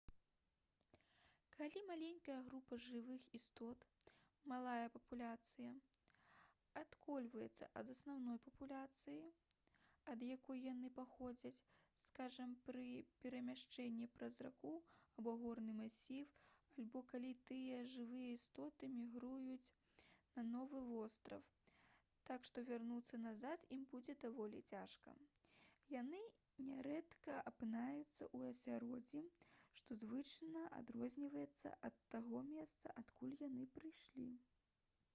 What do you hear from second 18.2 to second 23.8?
істоты мігрыруюць на новы востраў так што вярнуцца назад